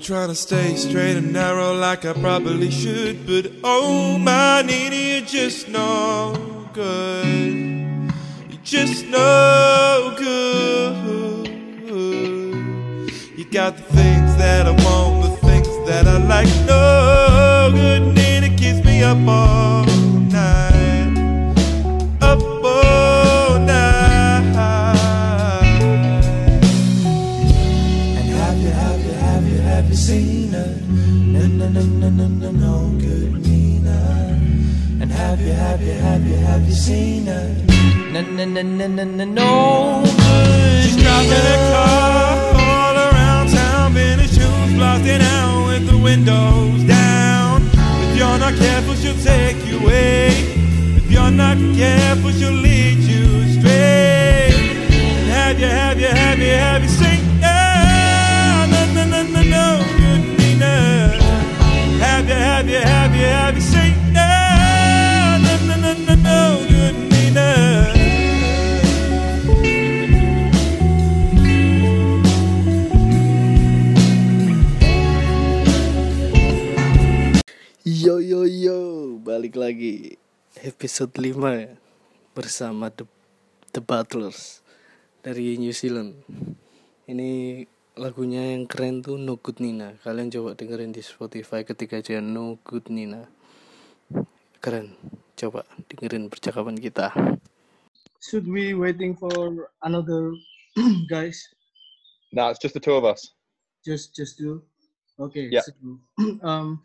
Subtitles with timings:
[0.00, 4.96] I'm trying to stay straight and narrow like I probably should, but oh my Nina,
[4.96, 8.14] you're just no good.
[8.48, 10.96] You're just no good.
[13.36, 16.48] You got the things that I want, the things that I like.
[16.64, 19.79] No good Nina keeps me up all
[35.70, 37.54] have you, have you, have you, seen her?
[38.12, 40.02] No, no, no, no, no, no, no
[40.82, 47.62] She's driving a car all around town, been shoes blasting out with the windows down.
[48.02, 50.30] If you're not careful, she'll take you away.
[50.98, 52.89] If you're not careful, she'll lead
[80.60, 83.08] episode 5 bersama The,
[83.72, 84.60] The Butlers
[85.24, 86.20] dari New Zealand.
[87.08, 87.64] Ini
[87.96, 89.96] lagunya yang keren tuh No Good Nina.
[90.04, 93.24] Kalian coba dengerin di Spotify ketika aja No Good Nina.
[94.60, 94.92] Keren.
[95.32, 97.08] Coba dengerin percakapan kita.
[98.20, 100.36] Should we waiting for another
[101.08, 101.40] guys?
[102.36, 103.32] No, it's just the two of us.
[103.80, 104.60] Just just do.
[105.16, 105.48] Okay.
[105.48, 105.64] Yeah.
[105.64, 105.72] So,
[106.44, 106.84] um,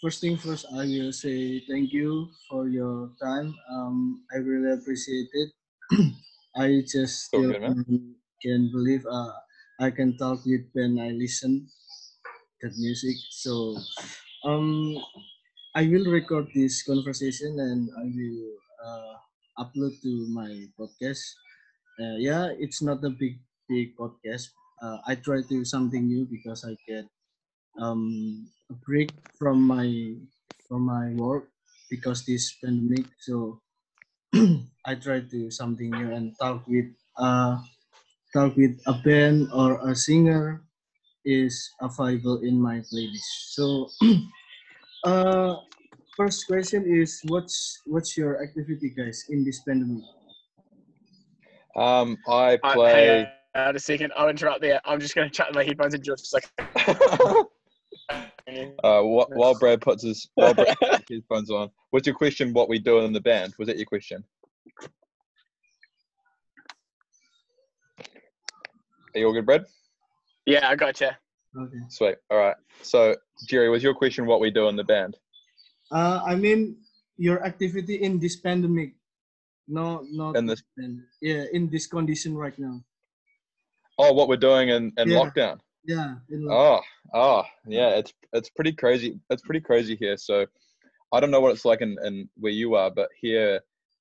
[0.00, 3.54] first thing first, I will say thank you for your time.
[3.70, 5.50] Um, I really appreciate it.
[6.56, 7.76] I just So still good,
[8.42, 9.32] can, believe uh,
[9.80, 11.68] I can talk with when I listen
[12.62, 13.16] that music.
[13.30, 13.76] So,
[14.44, 14.96] um,
[15.74, 18.42] I will record this conversation and I will
[18.84, 19.14] uh,
[19.64, 21.22] upload to my podcast.
[22.00, 24.50] Uh, yeah, it's not a big big podcast.
[24.82, 27.06] Uh, I try to do something new because I get
[27.78, 30.14] um, a break from my
[30.68, 31.48] from my work
[31.90, 33.06] because this pandemic.
[33.20, 33.60] So
[34.84, 37.58] I try to do something new and talk with uh,
[38.32, 40.62] talk with a band or a singer
[41.24, 43.30] is available in my playlist.
[43.52, 43.88] So
[45.04, 45.56] uh,
[46.16, 50.04] first question is what's what's your activity guys in this pandemic?
[51.76, 53.06] Um, I I, play.
[53.54, 54.12] hang on a second.
[54.16, 54.80] I'll interrupt there.
[54.84, 57.46] I'm just going to chuck my headphones in just for a second.
[58.84, 62.52] uh, wh- while Brad puts his while Brad puts his headphones on, what's your question?
[62.52, 63.54] What we do in the band?
[63.58, 64.24] Was that your question?
[69.14, 69.64] Are you all good, Brad?
[70.46, 71.18] Yeah, I gotcha.
[71.56, 71.78] Okay.
[71.88, 72.16] Sweet.
[72.30, 72.56] All right.
[72.82, 73.16] So,
[73.48, 75.16] Jerry, was your question what we do in the band?
[75.90, 76.76] Uh, I mean
[77.16, 78.92] your activity in this pandemic.
[79.66, 80.62] No, not In this-
[81.20, 82.80] yeah, in this condition right now.
[83.98, 85.18] Oh, what we're doing in, in Yeah.
[85.18, 85.58] lockdown.
[85.88, 86.16] Yeah.
[86.50, 86.80] Oh,
[87.14, 87.88] oh, yeah.
[87.96, 89.18] It's it's pretty crazy.
[89.30, 90.18] It's pretty crazy here.
[90.18, 90.44] So,
[91.14, 93.60] I don't know what it's like in, in where you are, but here,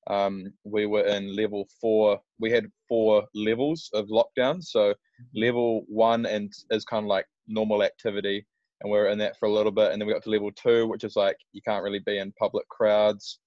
[0.10, 2.20] um, we were in level four.
[2.40, 4.62] We had four levels of lockdown.
[4.62, 4.94] So,
[5.34, 8.46] level one and is kind of like normal activity,
[8.82, 10.52] and we are in that for a little bit, and then we got to level
[10.52, 13.40] two, which is like you can't really be in public crowds.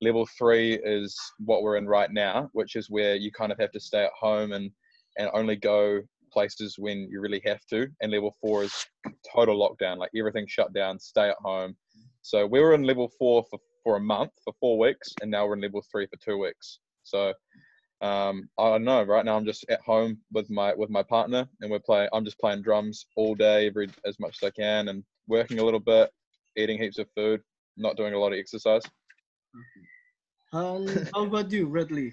[0.00, 3.72] Level three is what we're in right now, which is where you kind of have
[3.72, 4.70] to stay at home and
[5.18, 6.00] and only go
[6.36, 7.88] places when you really have to.
[8.02, 8.86] And level four is
[9.34, 11.74] total lockdown, like everything shut down, stay at home.
[12.20, 15.46] So we were in level four for, for a month, for four weeks, and now
[15.46, 16.80] we're in level three for two weeks.
[17.04, 17.32] So
[18.02, 19.02] um, I don't know.
[19.04, 22.10] Right now I'm just at home with my with my partner, and we're playing.
[22.12, 25.64] I'm just playing drums all day, every as much as I can, and working a
[25.64, 26.10] little bit,
[26.58, 27.40] eating heaps of food,
[27.78, 28.82] not doing a lot of exercise.
[30.52, 32.12] Um, how about you, Bradley?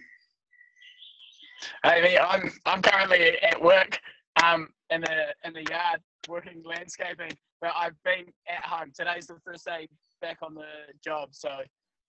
[1.84, 4.00] I mean, I'm I'm currently at work,
[4.42, 7.32] um, in the in the yard working landscaping,
[7.62, 8.92] but I've been at home.
[8.98, 9.88] Today's the first day
[10.22, 10.64] back on the
[11.04, 11.50] job, so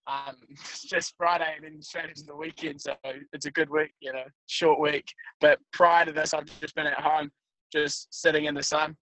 [0.06, 2.80] um, it's just Friday and then straight into the weekend.
[2.80, 2.94] So
[3.32, 5.06] it's a good week, you know, short week.
[5.40, 7.30] But prior to this, I've just been at home,
[7.72, 8.96] just sitting in the sun.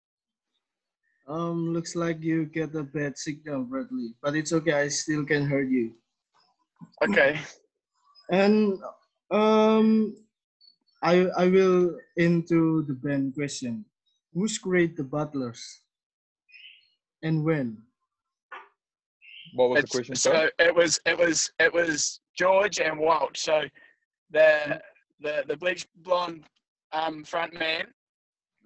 [1.28, 4.74] Um, looks like you get a bad signal, Bradley, but it's okay.
[4.74, 5.94] I still can hear you.
[7.04, 7.40] Okay.
[8.32, 8.80] And
[9.30, 10.16] um,
[11.04, 13.86] I I will into the band question.
[14.34, 15.62] Who's great the Butlers?
[17.24, 17.78] And when?
[19.54, 20.16] What was It's- the question?
[20.16, 20.52] So sorry?
[20.60, 23.36] it was it was it was George and Walt.
[23.38, 23.64] So
[24.30, 24.82] the
[25.20, 26.46] the the bleach blonde
[26.94, 27.86] um front man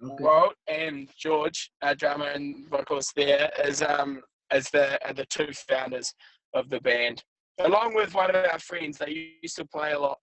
[0.04, 0.24] Okay.
[0.24, 4.22] Walt and George, our drummer and vocalist there, is um
[4.52, 6.12] is the are the two founders
[6.54, 7.24] of the band,
[7.60, 8.98] along with one of our friends.
[8.98, 10.18] They used to play a lot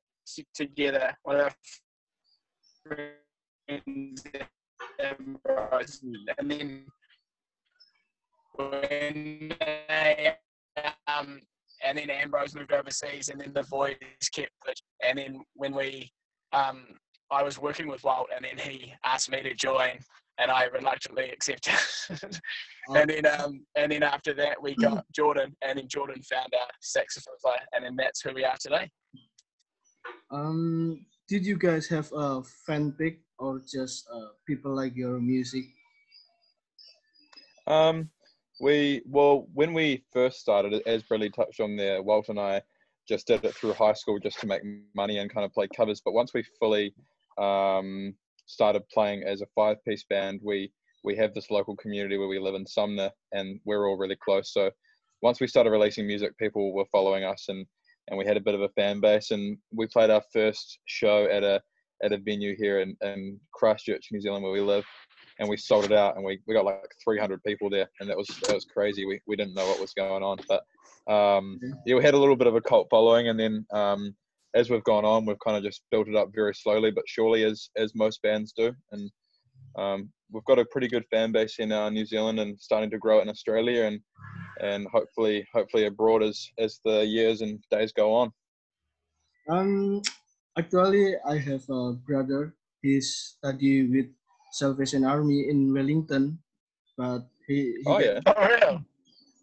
[0.53, 1.15] together.
[1.23, 1.55] One of our
[2.87, 4.23] friends,
[4.99, 6.03] Ambrose,
[6.37, 6.85] and then
[8.55, 10.35] when they
[11.07, 11.41] um
[11.83, 13.95] and then Ambrose moved overseas, and then the voice
[14.33, 14.51] kept,
[15.05, 16.11] and then when we
[16.53, 16.85] um
[17.31, 19.97] I was working with Walt, and then he asked me to join,
[20.37, 21.73] and I reluctantly accepted.
[22.89, 26.67] and then, um, and then after that, we got Jordan, and then Jordan found our
[26.81, 28.89] saxophone player, and then that's who we are today.
[30.31, 35.65] Um, did you guys have a fan pick or just uh, people like your music?
[37.67, 38.09] Um,
[38.59, 42.61] we well, when we first started, as Bradley touched on there, Walt and I
[43.07, 44.61] just did it through high school just to make
[44.95, 46.01] money and kind of play covers.
[46.03, 46.93] But once we fully
[47.37, 48.13] um,
[48.45, 50.71] started playing as a five-piece band, we
[51.03, 54.53] we have this local community where we live in Sumner, and we're all really close.
[54.53, 54.71] So
[55.21, 57.65] once we started releasing music, people were following us, and
[58.07, 59.31] and we had a bit of a fan base.
[59.31, 61.61] And we played our first show at a
[62.03, 64.83] at a venue here in, in Christchurch, New Zealand, where we live,
[65.39, 68.17] and we sold it out, and we, we got like 300 people there, and that
[68.17, 69.05] was that was crazy.
[69.05, 70.63] We we didn't know what was going on, but
[71.11, 74.15] um, yeah, we had a little bit of a cult following, and then um,
[74.53, 77.43] as we've gone on, we've kind of just built it up very slowly but surely,
[77.43, 79.11] as as most bands do, and
[79.77, 82.97] um, we've got a pretty good fan base in uh, New Zealand and starting to
[82.97, 84.01] grow it in Australia, and
[84.61, 88.31] and hopefully hopefully abroad as as the years and days go on.
[89.47, 90.01] Um,
[90.57, 92.55] actually, I have a brother.
[92.81, 94.09] He's study with
[94.51, 96.39] Salvation Army in Wellington,
[96.97, 98.85] but he, he Oh can- yeah, Oh, real?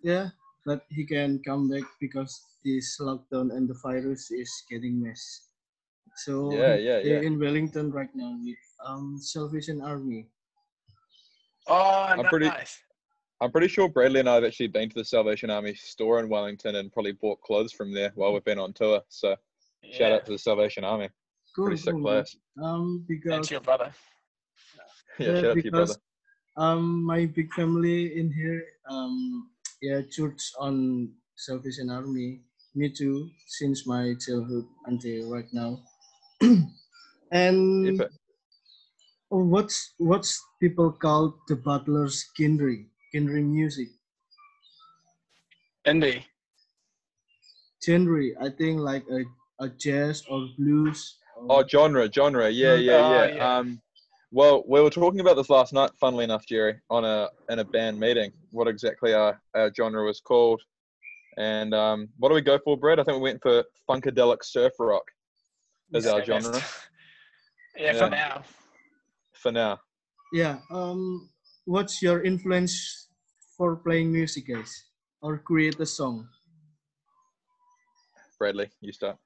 [0.02, 0.28] yeah,
[0.64, 5.48] but he can come back because this lockdown and the virus is getting mess.
[6.16, 7.20] So Yeah, yeah, yeah.
[7.20, 10.28] in Wellington right now with um Salvation Army.
[11.70, 12.50] Oh, I'm pretty-
[13.40, 16.28] I'm pretty sure Bradley and I have actually been to the Salvation Army store in
[16.28, 19.02] Wellington and probably bought clothes from there while we've been on tour.
[19.08, 19.34] So
[19.92, 21.08] shout out to the Salvation Army,
[21.56, 22.02] Cool, pretty sick cool.
[22.02, 22.36] place.
[22.62, 23.92] Um, And to your brother.
[25.18, 25.94] Yeah, Yeah, shout out to your brother.
[25.94, 25.98] because
[26.56, 29.48] um my big family in here um
[29.80, 32.40] yeah church on Salvation Army
[32.74, 35.78] me too since my childhood until right now
[37.32, 38.12] and Epic.
[39.30, 43.88] What's what's people call the butler's kindry kindry music
[45.86, 46.24] Indie.
[47.84, 51.16] genre I think like a, a jazz or blues
[51.48, 52.50] Oh, genre, genre.
[52.50, 53.34] Yeah, yeah, Oh, yeah.
[53.34, 53.56] yeah.
[53.58, 53.80] Um,
[54.30, 55.90] well, we were talking about this last night.
[55.98, 60.20] Funnily enough, Jerry, on a in a band meeting, what exactly our, our genre was
[60.20, 60.60] called,
[61.38, 63.00] and um, what do we go for, Brad?
[63.00, 65.02] I think we went for funkadelic surf rock
[65.94, 66.62] as our genre
[67.76, 67.98] Yeah, Yeah.
[68.04, 68.42] for now.
[69.42, 69.78] For now.
[70.32, 71.28] yeah um
[71.64, 72.74] what's your influence
[73.56, 74.72] for playing music guys
[75.22, 76.28] or create a song
[78.40, 79.18] Bradley, you start.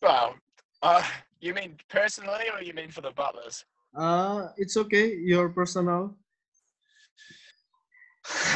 [0.00, 0.36] Well,
[0.80, 1.02] uh,
[1.40, 3.64] you mean personally or you mean for the butlers?
[3.94, 5.16] Uh, it's okay.
[5.16, 6.16] Your personal.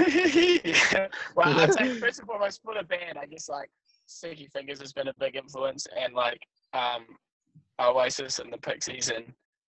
[0.06, 1.08] yeah.
[1.34, 3.68] Well, I'd say first and foremost for the band, I guess like
[4.06, 6.40] Sticky Fingers has been a big influence, and like
[6.72, 7.06] um,
[7.80, 9.24] Oasis and the Pixies and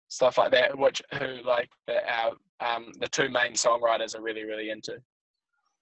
[0.10, 4.44] stuff like that, which who like the our um, the two main songwriters are really
[4.46, 4.98] really into.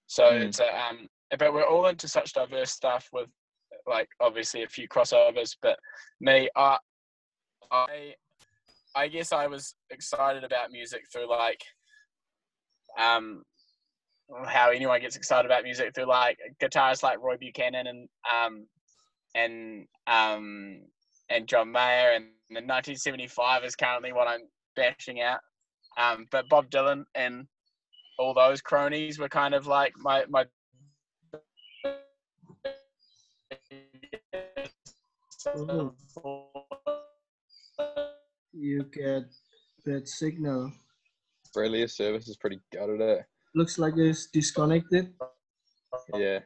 [0.08, 0.42] So Mm.
[0.46, 3.28] it's a, um, but we're all into such diverse stuff with
[3.86, 5.56] like obviously a few crossovers.
[5.60, 5.78] But
[6.20, 6.78] me, I,
[7.72, 8.14] I,
[8.94, 11.62] I guess I was excited about music through like
[12.98, 13.42] um
[14.46, 18.66] how anyone gets excited about music through like guitarists like Roy Buchanan and um
[19.34, 20.82] and um
[21.28, 24.42] and John Mayer and the 1975 is currently what I'm
[24.76, 25.40] bashing out.
[25.98, 27.46] Um, but Bob Dylan and
[28.18, 30.44] all those cronies were kind of like my my.
[38.52, 39.24] You get
[39.84, 40.72] bad signal.
[41.54, 43.22] Bradley, your service is pretty gutted, eh?
[43.54, 45.12] Looks like it's disconnected.
[46.14, 46.40] Yeah.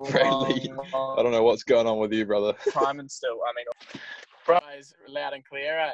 [0.10, 2.54] Bradley, I don't know what's going on with you, brother.
[2.72, 4.02] Time and still, I mean,
[4.46, 5.90] bro, is loud and clear, eh?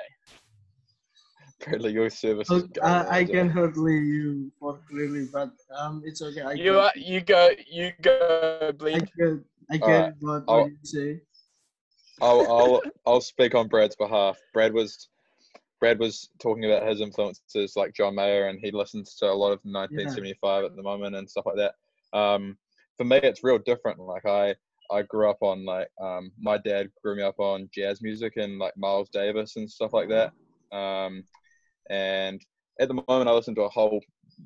[1.64, 2.82] Bradley, your service is gutted.
[2.82, 6.42] I, I can hardly you for clearly, but um, it's okay.
[6.42, 9.10] I You get, are, you go, you go, I bleed.
[9.18, 9.38] get,
[9.70, 11.20] I get Alright, what, I'll- you say.
[12.20, 14.36] I'll I'll I'll speak on Brad's behalf.
[14.52, 15.08] Brad was
[15.78, 19.52] Brad was talking about his influences like John Mayer, and he listens to a lot
[19.52, 21.74] of 1975 at the moment and stuff like that.
[22.18, 22.58] Um,
[22.96, 24.00] for me, it's real different.
[24.00, 24.56] Like I
[24.90, 28.58] I grew up on like um, my dad grew me up on jazz music and
[28.58, 30.32] like Miles Davis and stuff like that.
[30.76, 31.24] Um,
[31.90, 32.40] and
[32.80, 34.00] at the moment I listen to a whole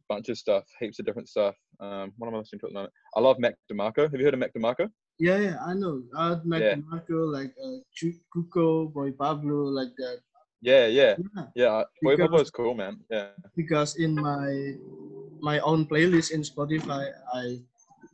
[0.09, 1.55] bunch of stuff, heaps of different stuff.
[1.81, 2.95] Um, what am I listening to at the moment?
[3.17, 4.11] I love Mac DeMarco.
[4.11, 4.89] Have you heard of Mac DeMarco?
[5.19, 6.03] Yeah, yeah, I know.
[6.17, 6.75] I Uh, Mac Yeah.
[6.77, 7.79] DeMarco, like uh,
[8.35, 10.21] Cuco, Boy Pablo, like that.
[10.63, 11.83] Yeah, yeah, Yeah, yeah.
[12.03, 12.99] Boy Pablo is cool, man.
[13.11, 13.31] Yeah.
[13.57, 14.79] because in my
[15.43, 17.59] my own playlist in Spotify, I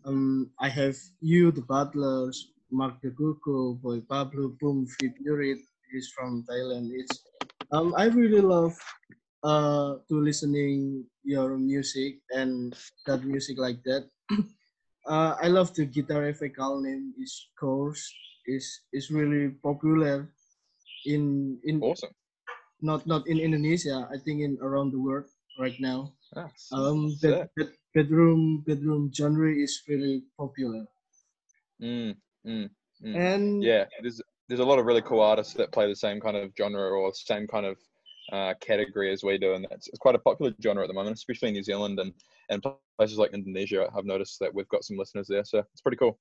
[0.05, 5.61] um I have you, the Butlers, Mark the Cuco, Boy Pablo, Boom Fit Yurit
[5.95, 6.91] is from Thailand.
[6.93, 7.23] It's
[7.73, 8.77] um I really love
[9.43, 12.75] uh to listening your music and
[13.07, 14.09] that music like that.
[15.09, 18.03] uh, I love the guitar effect name is chorus
[18.47, 20.29] is is really popular
[21.07, 22.13] in in Awesome.
[22.81, 24.09] not not in Indonesia.
[24.11, 25.27] I think in around the world
[25.59, 26.15] right now.
[26.37, 30.87] Ah, Um, bed, bed, bedroom bedroom genre is really popular,
[31.83, 32.17] Mm,
[32.47, 32.71] mm,
[33.05, 33.15] mm.
[33.17, 36.37] and Yeah, there's there's a lot of really cool artists that play the same kind
[36.37, 37.77] of genre or same kind of
[38.33, 41.17] uh, category as we do, and that's it's quite a popular genre at the moment,
[41.17, 42.13] especially in New Zealand and
[42.51, 42.65] and
[42.99, 43.89] places like Indonesia.
[43.97, 46.19] I've noticed that we've got some listeners there, so it's pretty cool.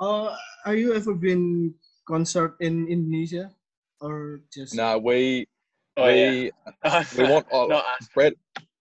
[0.00, 1.74] uh, are you ever been
[2.06, 3.50] concert in Indonesia
[4.00, 4.74] or just?
[4.74, 5.46] Now we
[5.98, 6.30] Oh, yeah.
[6.30, 6.52] we
[7.18, 8.08] we want oh, Not us.
[8.14, 8.34] Brad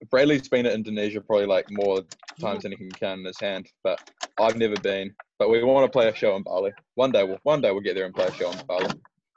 [0.10, 2.02] Bradley's been to Indonesia probably like more
[2.40, 4.00] times than he can count in his hand, but
[4.40, 5.14] I've never been.
[5.40, 6.72] But we want to play a show in Bali.
[6.96, 8.88] One day we'll one day we'll get there and play a show in Bali.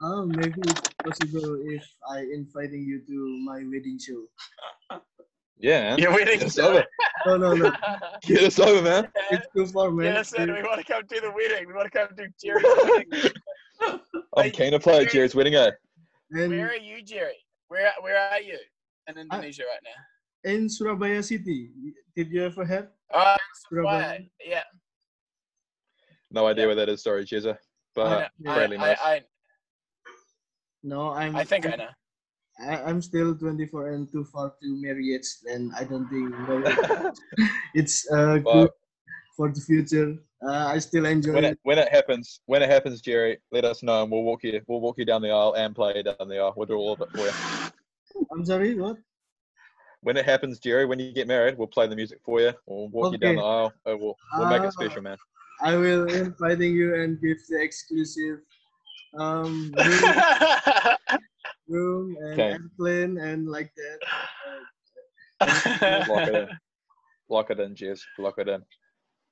[0.01, 4.23] Oh, maybe it's possible if I inviting you to my wedding show.
[5.57, 5.99] Yeah, man.
[5.99, 6.69] Your wedding Get show.
[6.69, 6.85] over.
[7.25, 7.71] No, no, no.
[8.21, 9.11] Get us over, man.
[9.29, 10.05] It's too far, man.
[10.05, 11.67] Yeah, listen, we want to come do the wedding.
[11.67, 12.63] We want to come do Jerry's
[13.11, 14.01] wedding.
[14.37, 15.71] I'm keen to play at Jerry's wedding, eh?
[16.29, 17.35] Where are you, Jerry?
[17.67, 18.57] Where Where are you
[19.07, 20.01] in Indonesia right now?
[20.43, 21.69] In Surabaya city,
[22.15, 23.35] did you ever have Oh,
[23.69, 24.01] Surabaya?
[24.01, 24.19] Surabaya.
[24.45, 24.63] Yeah.
[26.31, 27.01] No idea where that is.
[27.03, 27.57] Sorry, Jezza.
[27.95, 28.97] But know, Bradley I, knows.
[29.03, 29.21] I, I,
[30.83, 31.35] No, I'm.
[31.35, 31.87] I think I know.
[32.61, 36.35] I, I'm still 24 and too far to marriage, and I don't think
[37.73, 38.69] it's uh, But good
[39.35, 40.17] for the future.
[40.45, 41.51] Uh, I still enjoy when it.
[41.53, 44.61] it when it happens, when it happens, Jerry, let us know and we'll walk you.
[44.67, 46.53] We'll walk you down the aisle and play down the aisle.
[46.55, 48.25] We'll do all of it for you.
[48.31, 48.97] I'm sorry, what?
[50.01, 52.53] When it happens, Jerry, when you get married, we'll play the music for you.
[52.65, 53.73] We'll walk you down the aisle.
[53.85, 54.67] and we'll we'll make Ah.
[54.67, 55.17] it special, man.
[55.61, 58.39] I will inviting you and give the exclusive
[59.17, 60.15] um room,
[61.67, 62.51] room and Okay.
[62.53, 63.99] airplane and like that.
[66.07, 66.47] Lock it in.
[67.27, 67.75] Lock it in.
[68.17, 68.63] Lock it in.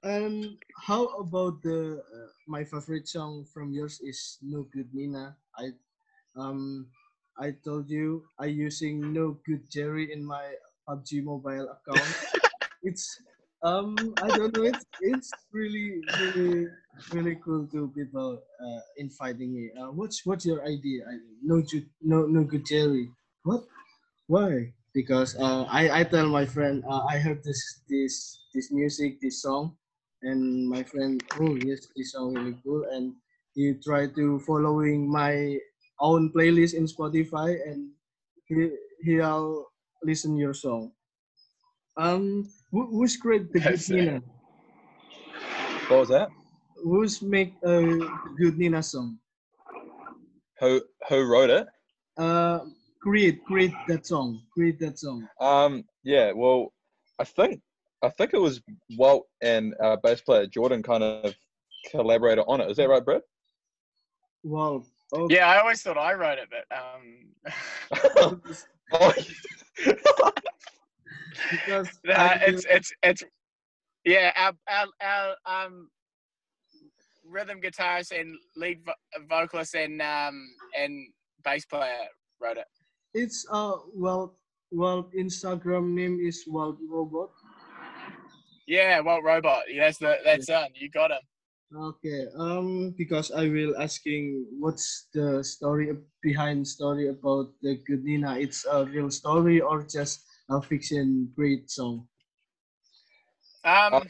[0.03, 5.35] And how about the uh, my favorite song from yours is No Good Nina.
[5.57, 5.71] I
[6.35, 6.87] um
[7.39, 10.55] I told you I using No Good Jerry in my
[10.87, 12.09] PUBG mobile account.
[12.83, 13.21] it's
[13.63, 16.67] um I don't know it's it's really really
[17.13, 19.69] really cool to people uh, inviting me.
[19.77, 21.05] Uh, what's what's your idea?
[21.05, 21.61] I, no
[22.01, 23.11] no no good Jerry.
[23.43, 23.65] What?
[24.27, 24.73] Why?
[24.93, 29.41] Because uh, I I tell my friend uh, I heard this this this music this
[29.41, 29.77] song
[30.23, 33.13] and my friend oh yes this song really cool and
[33.53, 35.57] he tried to following my
[35.99, 37.89] own playlist in spotify and
[38.47, 38.69] he
[39.03, 39.65] he'll
[40.03, 40.91] listen your song
[41.97, 43.89] um who, who's create the good it.
[43.89, 44.21] nina
[45.89, 46.29] What was that?
[46.83, 47.81] who's make a
[48.37, 49.17] good nina song
[50.59, 51.67] Who who wrote it?
[52.17, 52.59] uh
[53.01, 56.73] create create that song create that song Um, yeah, well,
[57.19, 57.61] I think
[58.03, 58.61] I think it was
[58.97, 61.33] Walt and uh, bass player Jordan kind of
[61.91, 62.69] collaborated on it.
[62.69, 63.21] Is that right, Brett?
[64.43, 64.83] wow
[65.13, 68.41] oh yeah, I always thought I wrote it, but um,
[71.51, 73.23] because it's it's it's
[74.05, 74.31] yeah.
[74.35, 75.35] Our our, our
[75.65, 75.89] um
[77.25, 78.93] rhythm guitarist and lead vo-
[79.29, 80.47] vocalist and um
[80.77, 81.07] and
[81.43, 82.07] bass player
[82.41, 82.67] wrote it.
[83.13, 84.35] it's uh well
[84.71, 87.29] well instagram name is wild robot
[88.67, 89.63] Yeah, Walt Robot.
[89.69, 90.69] Yeah, that's the that's done.
[90.75, 91.19] You got him.
[91.75, 95.91] Okay, um, because I will asking what's the story
[96.23, 98.39] behind story about the Good Nina?
[98.39, 102.07] It's a real story or just a fiction great song?
[103.65, 104.07] Um,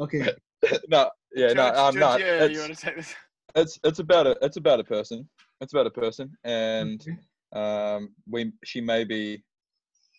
[0.00, 0.32] Okay,
[0.88, 2.08] no, yeah, no, George, um, no.
[2.16, 3.14] George, yeah, you It's, want to take this?
[3.54, 5.28] it's it's about a it's about a person.
[5.60, 7.18] It's about a person, and Okay.
[7.52, 9.44] um, we she may be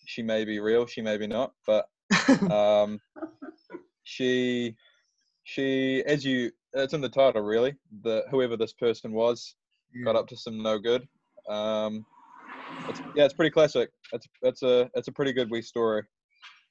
[0.05, 1.87] she may be real, she may be not, but
[2.51, 2.99] um,
[4.03, 4.75] she
[5.43, 7.75] she as you it's in the title really.
[8.03, 9.55] The whoever this person was
[10.03, 11.07] got up to some no good.
[11.49, 12.05] Um,
[12.89, 13.89] it's, yeah, it's pretty classic.
[14.11, 16.03] It's it's a it's a pretty good wee story,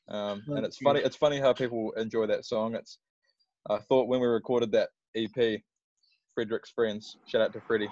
[0.08, 1.00] um, and it's funny.
[1.00, 2.74] It's funny how people enjoy that song.
[2.74, 2.98] It's
[3.70, 5.60] I thought when we recorded that EP,
[6.34, 7.16] Frederick's friends.
[7.26, 7.88] Shout out to Freddie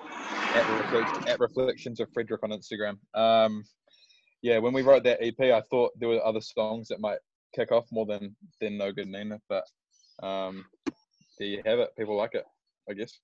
[0.54, 2.96] at, Reflect, at Reflections of Frederick on Instagram.
[3.14, 3.64] Um,
[4.42, 7.18] yeah, when we wrote that EP, I thought there were other songs that might
[7.54, 9.64] kick off more than than No Good Nina, but
[10.22, 10.64] um,
[11.38, 11.90] there you have it.
[11.96, 12.44] People like it,
[12.88, 13.18] I guess.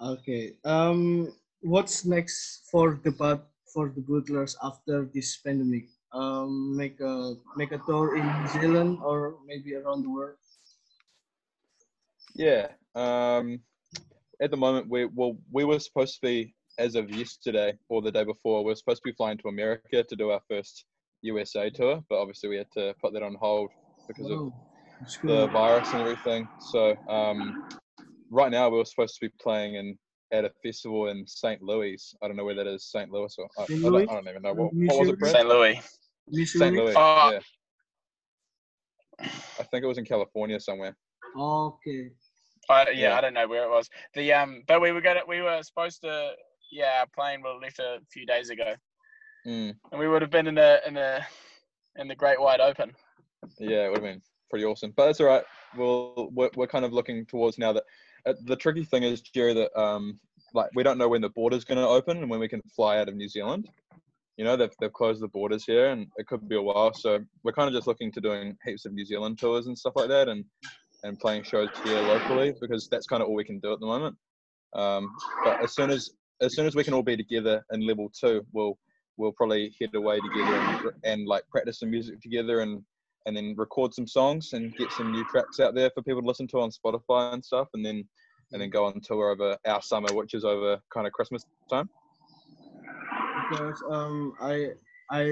[0.00, 0.52] Okay.
[0.64, 5.86] Um, what's next for the but for the Butlers after this pandemic?
[6.12, 10.36] Um, make a make a tour in New Zealand or maybe around the world.
[12.34, 12.68] Yeah.
[12.94, 13.60] Um,
[14.40, 18.10] at the moment, we well we were supposed to be as of yesterday or the
[18.10, 20.84] day before, we are supposed to be flying to America to do our first
[21.24, 23.70] USA tour, but obviously we had to put that on hold
[24.06, 24.52] because of
[25.00, 26.48] that's the virus and everything.
[26.70, 27.68] So um,
[28.30, 29.98] right now we were supposed to be playing in
[30.32, 31.62] at a festival in St.
[31.62, 32.14] Louis.
[32.22, 33.10] I don't know where that is, St.
[33.10, 35.32] Louis or I, I, don't, I don't even know what, what was it, Brad?
[35.32, 35.48] St.
[35.48, 35.80] Louis.
[36.28, 36.46] Missouri?
[36.46, 36.76] St.
[36.76, 36.94] Louis.
[36.96, 37.32] Oh.
[37.32, 37.38] Yeah,
[39.20, 40.96] I think it was in California somewhere.
[41.38, 42.10] Okay.
[42.70, 43.18] I, yeah, Yeah.
[43.18, 43.88] I don't know where it was.
[44.14, 46.32] The um, but we were gonna, we were supposed to.
[46.72, 48.74] Yeah, our plane would have left a few days ago,
[49.46, 51.20] Mm, and we would have been in the in the
[51.96, 52.92] in the Great Wide Open.
[53.58, 55.44] yeah, it would have been pretty awesome, but it's all right.
[55.76, 57.84] We'll we're, we're kind of looking towards now that
[58.26, 60.18] uh, the tricky thing is, Jerry, that um,
[60.54, 62.98] like we don't know when the border's going to open and when we can fly
[62.98, 63.68] out of New Zealand.
[64.36, 66.92] You know, they've they've closed the borders here, and it could be a while.
[66.94, 69.94] So we're kind of just looking to doing heaps of New Zealand tours and stuff
[69.96, 70.44] like that, and
[71.04, 73.86] and playing shows here locally because that's kind of all we can do at the
[73.86, 74.16] moment.
[74.74, 76.10] Um, but as soon as
[76.40, 78.78] as soon as we can all be together in level two, we'll
[79.16, 82.82] we'll probably head away together and, and like practice some music together and
[83.26, 86.26] and then record some songs and get some new tracks out there for people to
[86.26, 88.06] listen to on Spotify and stuff, and then
[88.52, 91.88] and then go on tour over our summer, which is over kind of Christmas time.
[93.50, 94.72] because um I
[95.10, 95.24] I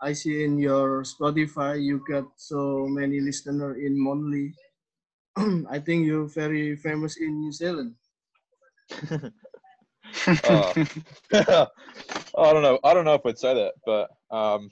[0.00, 4.54] I see in your Spotify you got so many listener in Monthly.
[5.70, 7.94] I think you're very famous in New Zealand.
[10.26, 10.72] Oh.
[11.32, 12.78] I don't know.
[12.84, 14.68] I don't know if I'd say that, but um,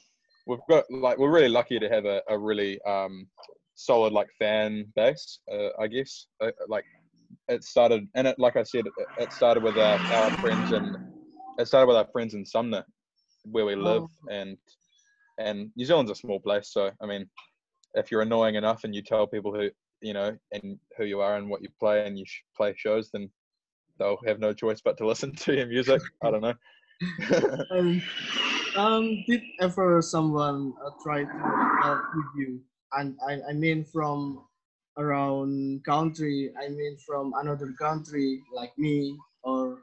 [0.47, 3.27] we've got like we're really lucky to have a, a really um,
[3.75, 5.41] solid like fan base.
[5.53, 6.85] Uh, I guess uh, like
[7.49, 10.95] it started, and it like I said, it, it started with our, our friends and
[11.59, 12.85] it started with our friends in Sumner,
[13.45, 14.57] where we live, and
[15.39, 17.29] and New Zealand's a small place, so I mean,
[17.95, 21.37] if you're annoying enough and you tell people who you know and who you are
[21.37, 23.31] and what you play and you sh- play shows, then
[23.99, 26.03] they'll have no choice but to listen to your music.
[26.23, 26.55] I don't know.
[27.71, 28.03] Um,
[28.77, 31.39] um, did ever someone uh, try to
[31.83, 32.61] talk with you?
[32.93, 34.45] And I, I mean from
[34.97, 36.53] around country.
[36.63, 39.83] I mean from another country like me or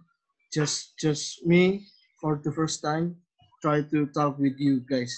[0.53, 1.85] just just me
[2.21, 3.17] for the first time.
[3.61, 5.13] Try to talk with you guys.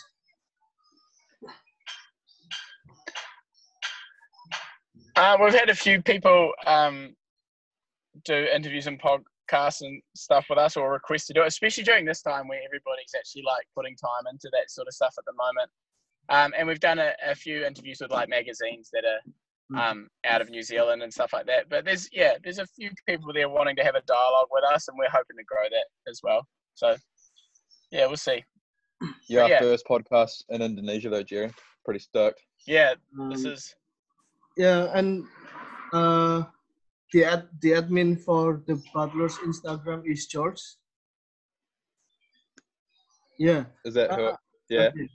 [5.15, 7.15] Uh, we've had a few people um,
[8.25, 12.05] do interviews and podcasts and stuff with us or request to do it, especially during
[12.05, 15.33] this time where everybody's actually like putting time into that sort of stuff at the
[15.33, 15.69] moment.
[16.29, 19.19] Um, and we've done a, a few interviews with like magazines that are
[19.91, 21.69] um, out of New Zealand and stuff like that.
[21.69, 24.87] But there's yeah, there's a few people there wanting to have a dialogue with us,
[24.87, 26.45] and we're hoping to grow that as well.
[26.75, 26.95] So
[27.91, 28.43] yeah, we'll see.
[29.27, 29.59] Your Yeah.
[29.59, 31.51] first podcast in Indonesia, though, Jerry.
[31.83, 32.41] Pretty stoked.
[32.67, 32.93] Yeah,
[33.29, 33.75] this Um, is
[34.57, 35.25] yeah, and
[35.93, 36.43] uh,
[37.11, 40.61] the ad, the admin for the Butler's Instagram is George.
[43.37, 43.65] Yeah.
[43.85, 44.25] Is that who?
[44.25, 44.37] Uh,
[44.69, 44.89] Yeah.
[44.95, 45.09] Okay.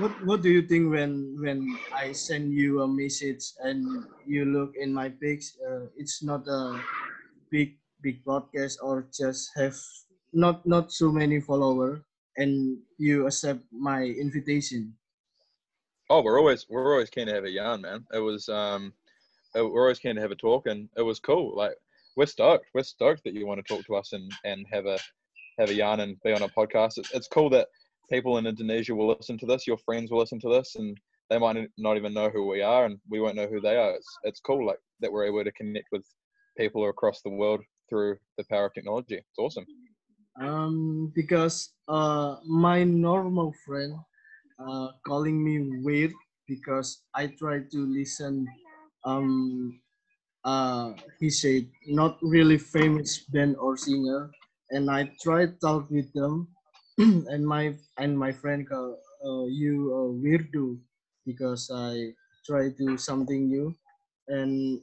[0.00, 4.72] What What do you think when when I send you a message and you look
[4.76, 5.56] in my pics?
[5.60, 6.80] Uh, it's not a
[7.50, 9.76] big big podcast or just have
[10.32, 12.04] not not so many follower
[12.36, 14.94] and you accept my invitation.
[16.08, 18.06] Oh, we're always we're always keen to have a yarn, man.
[18.12, 18.92] It was um,
[19.64, 21.56] we're always keen to have a talk, and it was cool.
[21.56, 21.74] Like
[22.16, 22.66] we're stoked.
[22.74, 24.98] We're stoked that you want to talk to us and and have a
[25.58, 26.98] have a yarn and be on a podcast.
[26.98, 27.68] It's, it's cool that
[28.10, 29.66] people in Indonesia will listen to this.
[29.66, 30.98] Your friends will listen to this, and
[31.30, 33.92] they might not even know who we are, and we won't know who they are.
[33.92, 36.04] It's it's cool like that we're able to connect with
[36.56, 39.16] people across the world through the power of technology.
[39.16, 39.66] It's awesome.
[40.40, 43.94] Um, because uh, my normal friend
[44.58, 46.12] uh, calling me weird
[46.46, 48.46] because I try to listen.
[49.06, 49.80] Um,
[50.44, 54.30] uh, he said not really famous band or singer,
[54.70, 56.48] and I tried talk with them,
[56.98, 60.78] and my and my friend call uh, you a weirdo
[61.26, 62.14] because I
[62.46, 63.74] try to something new,
[64.28, 64.80] and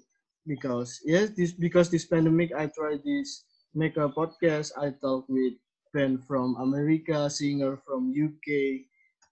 [0.48, 4.72] because yes, this because this pandemic I try this make a podcast.
[4.78, 5.54] I talk with
[5.94, 8.88] band from America, singer from UK,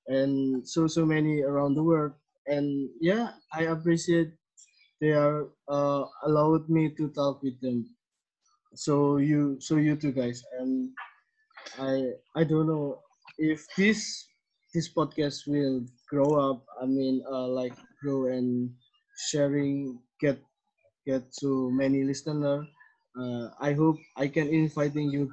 [0.07, 2.13] and so so many around the world.
[2.47, 4.33] And yeah, I appreciate
[5.01, 7.89] they are uh, allowed me to talk with them.
[8.75, 10.93] So you so you two guys, and
[11.79, 13.01] I I don't know
[13.37, 14.27] if this
[14.73, 18.71] this podcast will grow up, I mean, uh, like grow and
[19.29, 20.39] sharing get
[21.05, 22.63] get to many listener.
[23.19, 25.27] Uh, I hope I can inviting you.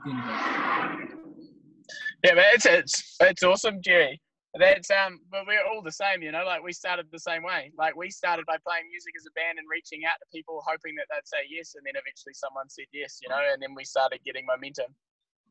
[2.24, 4.20] Yeah, but it's it's it's awesome, Jerry.
[4.58, 6.44] That's um, but we're all the same, you know.
[6.44, 7.72] Like we started the same way.
[7.78, 10.94] Like we started by playing music as a band and reaching out to people, hoping
[10.96, 13.40] that they'd say yes, and then eventually someone said yes, you know.
[13.52, 14.94] And then we started getting momentum.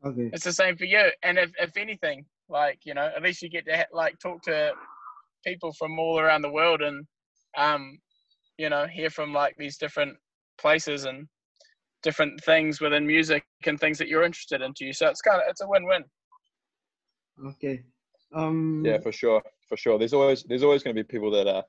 [0.06, 0.30] Okay.
[0.34, 1.10] It's the same for you.
[1.24, 4.42] And if if anything, like you know, at least you get to ha- like talk
[4.44, 4.74] to
[5.46, 7.06] people from all around the world and
[7.58, 8.00] um,
[8.58, 10.18] you know, hear from like these different
[10.60, 11.28] places and
[12.04, 14.92] different things within music and things that you're interested into.
[14.94, 16.04] So it's kind of it's a win-win.
[17.46, 17.84] Okay.
[18.36, 18.84] Um.
[18.86, 19.98] Yeah, for sure, for sure.
[19.98, 21.64] There's always there's always going to be people that are,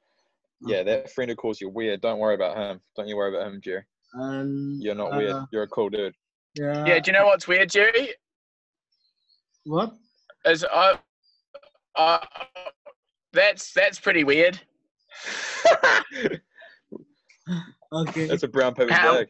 [0.66, 2.00] yeah, that friend who calls you weird.
[2.00, 2.80] Don't worry about him.
[2.96, 3.84] Don't you worry about him, Jerry.
[4.14, 5.30] And You're not weird.
[5.32, 6.14] uh, You're a cool dude.
[6.54, 6.84] Yeah.
[6.86, 8.08] Yeah, do you know what's weird, Jerry?
[9.64, 9.92] What?
[10.46, 10.98] Is I,
[11.94, 12.18] uh,
[13.32, 14.58] that's that's pretty weird.
[17.90, 18.26] Okay.
[18.26, 19.28] That's a brown paper How- bag.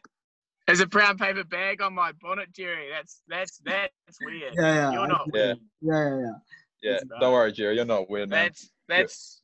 [0.66, 2.88] There's a brown paper bag on my bonnet, Jerry.
[2.92, 4.52] That's that's that's weird.
[4.58, 4.92] yeah, yeah.
[4.92, 5.52] You're not get Yeah.
[5.52, 5.58] it.
[5.80, 6.32] Yeah, yeah, yeah.
[6.82, 7.76] Yeah, don't worry, Jerry.
[7.76, 8.44] You're not weird, man.
[8.44, 9.42] That's that's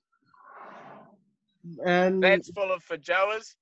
[1.84, 3.54] And that's full of feijoas.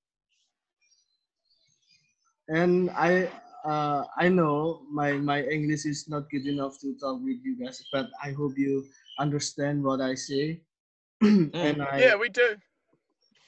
[2.48, 3.30] and I
[3.64, 7.82] uh I know my my English is not good enough to talk with you guys,
[7.92, 8.85] but I hope you
[9.18, 10.61] understand what I say.
[11.22, 12.56] and I Yeah, we do.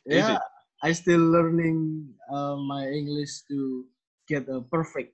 [0.07, 0.39] yeah,
[0.83, 3.85] I still learning uh, my English to
[4.29, 5.13] get a perfect.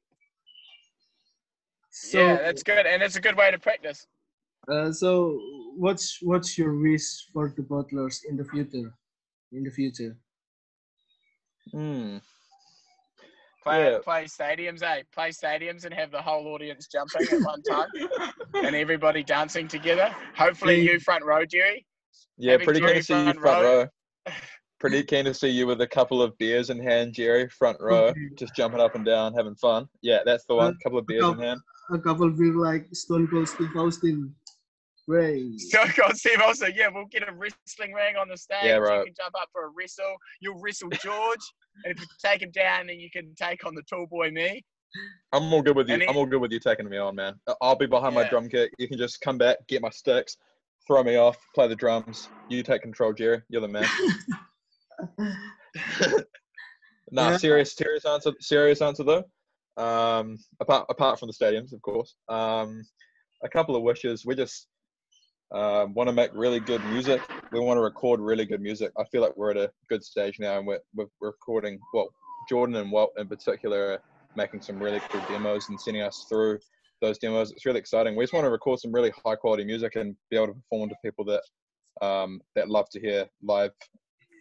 [1.90, 4.06] So yeah, that's good, and it's a good way to practice.
[4.68, 5.38] Uh, so
[5.76, 8.92] what's what's your wish for the butlers in the future?
[9.52, 10.16] In the future.
[11.72, 12.18] Hmm.
[13.62, 13.98] Play Yeah.
[14.02, 15.02] play stadiums, eh?
[15.12, 17.88] Play stadiums and have the whole audience jumping at one time,
[18.54, 20.14] and everybody dancing together.
[20.34, 21.86] Hopefully, you front row, Jerry.
[22.38, 23.78] Yeah, Having pretty keen to see you front front row.
[24.26, 24.32] row.
[24.80, 28.14] Pretty keen to see you with a couple of beers in hand, Jerry, front row,
[28.38, 29.86] just jumping up and down, having fun.
[30.00, 30.68] Yeah, that's the one.
[30.72, 31.60] Uh, couple of beers in couple- hand.
[31.92, 34.34] A couple be like Stone Cold Steve Austin.
[35.08, 35.60] Great.
[35.60, 38.58] So God, Steve also, yeah, we'll get a wrestling ring on the stage.
[38.64, 40.14] Yeah, You can jump up for a wrestle.
[40.40, 41.40] You'll wrestle George,
[41.84, 44.64] and if you take him down, then you can take on the tall boy me.
[45.32, 45.94] I'm all good with you.
[45.94, 47.34] And he- I'm all good with you taking me on, man.
[47.60, 48.70] I'll be behind my drum kit.
[48.78, 50.36] You can just come back, get my sticks,
[50.86, 52.28] throw me off, play the drums.
[52.48, 53.42] You take control, Jerry.
[53.48, 53.86] You're the man.
[57.12, 57.36] nah, Yeah.
[57.36, 58.32] serious, serious answer.
[58.40, 59.24] Serious answer though.
[59.76, 62.14] Um, apart apart from the stadiums, of course.
[62.28, 62.82] Um,
[63.44, 64.26] a couple of wishes.
[64.26, 64.66] We just
[65.52, 67.20] um, want to make really good music.
[67.52, 68.92] We want to record really good music.
[68.98, 71.78] I feel like we're at a good stage now, and we're we're recording.
[71.92, 72.08] Well,
[72.48, 74.02] Jordan and Walt in particular are
[74.36, 76.58] making some really cool demos and sending us through
[77.02, 77.50] those demos.
[77.50, 78.14] It's really exciting.
[78.14, 80.88] We just want to record some really high quality music and be able to perform
[80.90, 81.42] to people that
[82.06, 83.72] um, that love to hear live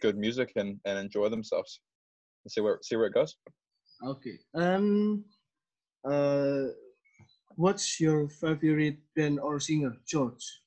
[0.02, 1.80] good music and, and enjoy themselves.
[2.44, 3.36] And see where see where it goes.
[4.06, 4.38] Okay.
[4.54, 5.24] Um.
[6.08, 6.66] Uh.
[7.56, 10.59] What's your favorite band or singer, George?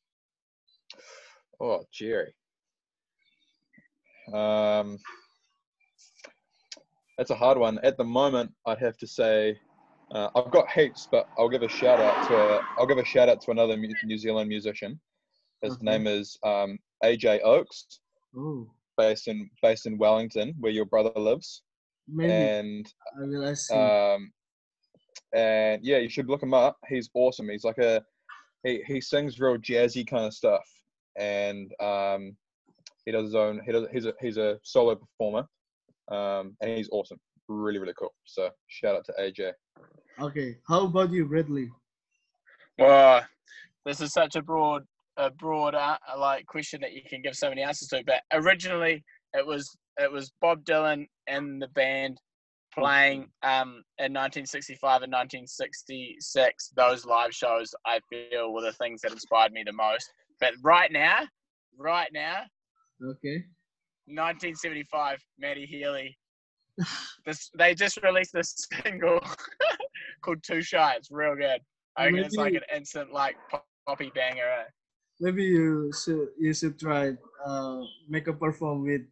[1.60, 2.34] Oh, Jerry.
[4.34, 4.98] Um,
[7.18, 7.80] that's a hard one.
[7.84, 9.60] At the moment, I'd have to say
[10.14, 13.06] uh, I've got heaps, but I'll give a shout out to a, I'll give a
[13.06, 15.00] shout out to another New Zealand musician.
[15.62, 15.86] His Okay.
[15.86, 18.00] name is um, AJ Oakes,
[18.36, 21.64] Oh, based in based in Wellington, where your brother lives.
[22.08, 24.32] maybe And I will ask um,
[25.34, 26.78] and yeah, you should look him up.
[26.90, 27.50] He's awesome.
[27.50, 28.04] He's like a
[28.64, 30.68] he he sings real jazzy kind of stuff,
[31.16, 32.36] and um,
[33.06, 33.62] he does his own.
[33.66, 35.48] He does he's a he's a solo performer,
[36.12, 37.20] um, and he's awesome.
[37.48, 38.14] Really really cool.
[38.26, 39.52] So shout out to AJ.
[40.22, 40.58] okay.
[40.68, 41.70] How about you, Bradley?
[42.78, 43.24] Well,
[43.86, 44.84] this is such a broad,
[45.18, 48.04] a broad uh, like question that you can give so many answers to.
[48.06, 52.18] But originally, it was it was Bob Dylan and the band
[52.74, 56.72] playing um, in 1965 and 1966.
[56.76, 60.12] Those live shows, I feel, were the things that inspired me the most.
[60.44, 61.20] But right now,
[61.78, 62.42] right now,
[63.02, 63.46] Okay.
[64.08, 66.18] 1975, Matty Healy.
[67.26, 69.22] This they just released this single
[70.22, 71.62] called "Too Shy." It's real good.
[71.96, 74.44] I reckon it's like Maybe- an instant like pop- poppy banger.
[74.44, 74.64] eh?
[75.22, 77.14] Maybe you should you should try
[77.46, 77.80] uh
[78.10, 79.04] make a perform with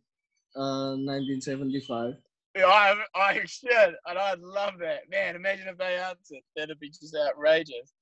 [0.58, 2.16] uh 1975.
[2.58, 5.10] Yeah, I, I should, and I'd love that.
[5.10, 6.42] Man, imagine if they answered.
[6.58, 7.94] That'd be just outrageous.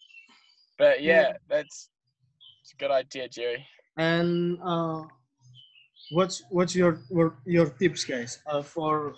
[0.80, 1.90] But yeah, that's
[2.70, 3.66] it's a good idea, Jerry.
[3.98, 5.02] And uh,
[6.12, 8.38] what's what's your your, tips, guys?
[8.46, 9.16] Uh, for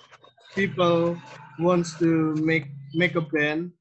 [0.55, 1.19] people
[1.59, 3.71] wants to make make a band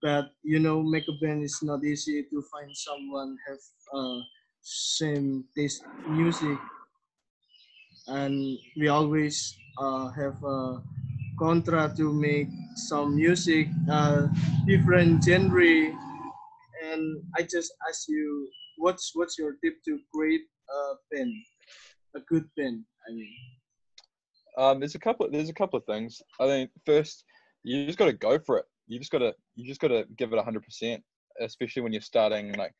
[0.00, 3.58] but you know, make a band is not easy to find someone have
[3.90, 4.22] uh,
[4.62, 6.54] same taste music,
[8.06, 10.78] and we always uh, have a
[11.36, 14.28] contra to make some music, uh,
[14.66, 15.90] different genre,
[16.92, 18.48] and I just ask you,
[18.78, 21.32] what's what's your tip to create a band,
[22.16, 22.84] a good band?
[23.08, 23.34] I mean.
[24.56, 25.28] Um, there's a couple.
[25.30, 26.20] There's a couple of things.
[26.40, 27.24] I think first,
[27.62, 28.64] you just got to go for it.
[28.86, 29.34] You just got to.
[29.56, 31.02] You just got to give it hundred percent,
[31.40, 32.52] especially when you're starting.
[32.54, 32.72] Like,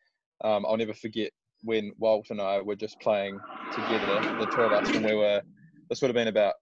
[0.42, 1.30] um, I'll never forget
[1.62, 3.38] when Walt and I were just playing
[3.72, 5.42] together, the two of us, when we were.
[5.88, 6.54] This would have been about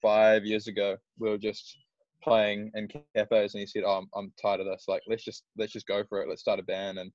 [0.00, 0.96] five years ago.
[1.18, 1.76] We were just
[2.22, 4.84] playing in cafes, and he said, "Oh, I'm, I'm tired of this.
[4.88, 6.28] Like, let's just let's just go for it.
[6.28, 7.10] Let's start a band." And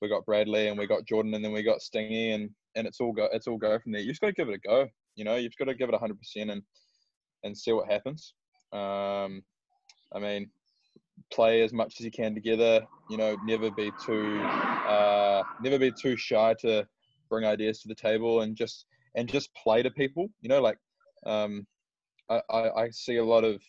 [0.00, 3.00] we got Bradley, and we got Jordan, and then we got Stingy, and and it's
[3.00, 3.28] all go.
[3.32, 4.00] It's all go from there.
[4.00, 4.88] You just got to give it a go.
[5.16, 6.62] You know, you've got to give it hundred percent, and
[7.44, 8.34] and see what happens.
[8.72, 9.42] Um,
[10.14, 10.50] I mean,
[11.32, 12.86] play as much as you can together.
[13.10, 16.86] You know, never be too uh, never be too shy to
[17.28, 20.28] bring ideas to the table and just and just play to people.
[20.40, 20.78] You know, like
[21.26, 21.66] um,
[22.28, 23.60] I, I, I see a lot of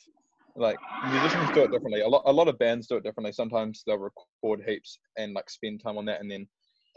[0.55, 0.77] like
[1.09, 2.01] musicians do it differently.
[2.01, 3.31] A lot a lot of bands do it differently.
[3.31, 6.47] Sometimes they'll record heaps and like spend time on that and then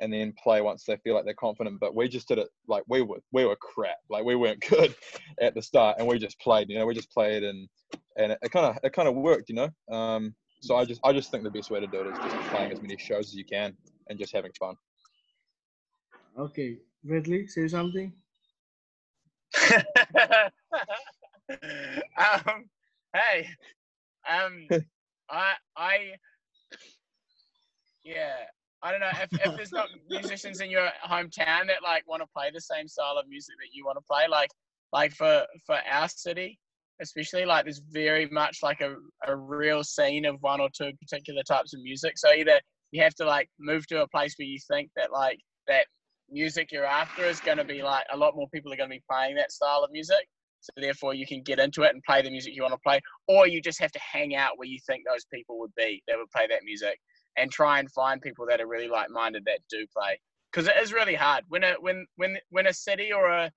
[0.00, 1.80] and then play once they feel like they're confident.
[1.80, 3.96] But we just did it like we were we were crap.
[4.10, 4.94] Like we weren't good
[5.40, 6.68] at the start, and we just played.
[6.68, 7.68] You know, we just played, and
[8.16, 9.48] and it kind of it kind of worked.
[9.48, 12.08] You know, um, so I just I just think the best way to do it
[12.08, 13.74] is just playing as many shows as you can
[14.08, 14.76] and just having fun.
[16.38, 18.12] Okay, Bradley, say something.
[22.18, 22.68] um,
[23.16, 23.48] hey,
[24.28, 24.66] um,
[25.30, 25.98] I, I,
[28.04, 28.34] yeah,
[28.82, 32.28] I don't know if, if there's not musicians in your hometown that like want to
[32.34, 34.50] play the same style of music that you want to play, like,
[34.92, 36.58] like for for our city,
[37.00, 38.94] especially like there's very much like a,
[39.26, 42.16] a real scene of one or two particular types of music.
[42.16, 42.60] So either
[42.92, 45.86] you have to like move to a place where you think that like that
[46.30, 48.96] music you're after is going to be like a lot more people are going to
[48.96, 50.26] be playing that style of music
[50.60, 53.00] so therefore you can get into it and play the music you want to play
[53.28, 56.16] or you just have to hang out where you think those people would be that
[56.16, 56.98] would play that music
[57.36, 60.18] and try and find people that are really like-minded that do play
[60.50, 63.50] because it is really hard when a when when when a city or a,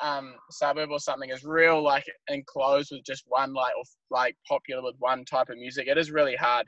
[0.00, 4.80] um, suburb or something is real like enclosed with just one like or like popular
[4.80, 6.66] with one type of music it is really hard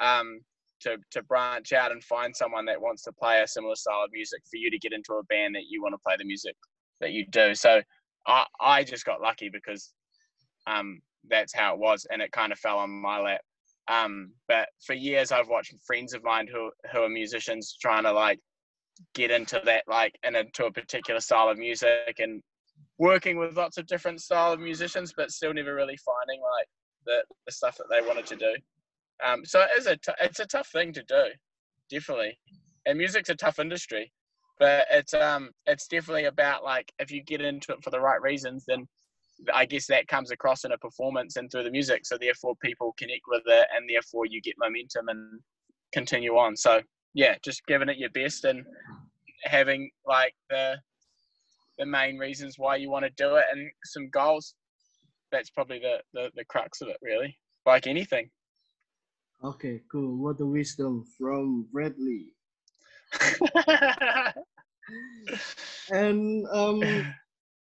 [0.00, 0.40] um,
[0.80, 4.10] to to branch out and find someone that wants to play a similar style of
[4.12, 6.54] music for you to get into a band that you want to play the music
[7.00, 7.54] that you do.
[7.54, 7.82] So
[8.26, 9.92] I I just got lucky because
[10.66, 13.40] um that's how it was and it kind of fell on my lap.
[13.88, 18.12] Um but for years I've watched friends of mine who who are musicians trying to
[18.12, 18.40] like
[19.14, 22.42] get into that like and into a particular style of music and
[22.98, 26.66] working with lots of different style of musicians but still never really finding like
[27.06, 28.54] the, the stuff that they wanted to do.
[29.24, 31.24] Um, so it is a t- it's a tough thing to do,
[31.90, 32.38] definitely.
[32.84, 34.12] And music's a tough industry,
[34.58, 38.20] but it's um it's definitely about like if you get into it for the right
[38.20, 38.86] reasons, then
[39.52, 42.06] I guess that comes across in a performance and through the music.
[42.06, 45.40] So therefore, people connect with it, and therefore you get momentum and
[45.92, 46.56] continue on.
[46.56, 46.80] So
[47.14, 48.64] yeah, just giving it your best and
[49.44, 50.76] having like the
[51.78, 54.54] the main reasons why you want to do it and some goals.
[55.32, 57.36] That's probably the, the, the crux of it, really.
[57.66, 58.30] Like anything.
[59.44, 60.16] Okay, cool.
[60.16, 62.35] What a wisdom from Bradley.
[65.90, 66.80] and um,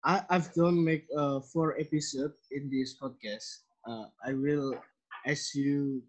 [0.04, 3.64] I, I've done make uh, four episodes in this podcast.
[3.86, 4.74] Uh, I will
[5.26, 6.02] ask you,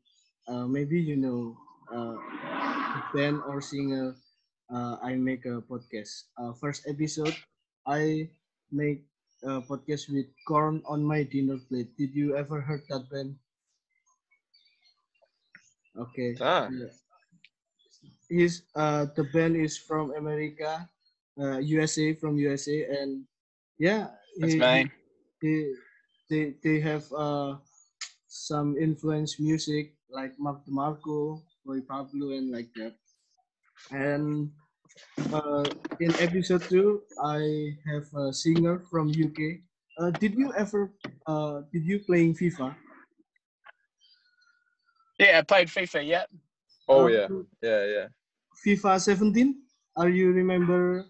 [0.47, 1.57] uh, maybe you know,
[1.91, 2.15] uh,
[3.13, 4.15] band or singer.
[4.71, 6.23] Uh, I make a podcast.
[6.37, 7.35] Uh, first episode,
[7.85, 8.29] I
[8.71, 9.05] make
[9.43, 11.95] a podcast with Corn on my dinner plate.
[11.97, 13.35] Did you ever heard that band?
[15.95, 16.35] Okay.
[16.39, 16.69] Ah.
[16.69, 17.04] Yeah.
[18.29, 20.89] He's uh the band is from America,
[21.39, 23.25] uh USA from USA and
[23.77, 24.89] yeah That's he-.
[25.41, 25.59] They
[26.29, 27.57] they they have uh
[28.27, 32.95] some influence music like Mac DeMarco, Boy Pablo and like that.
[33.91, 34.51] And
[35.33, 35.65] uh
[35.99, 39.61] in episode two I have a singer from UK.
[39.99, 40.93] Uh did you ever
[41.27, 42.75] uh did you playing FIFA?
[45.19, 46.05] Yeah, I played FIFA.
[46.05, 46.25] Yeah.
[46.87, 47.27] Oh Uh, yeah,
[47.61, 48.07] yeah, yeah.
[48.65, 49.55] FIFA 17.
[49.97, 51.05] Are you remember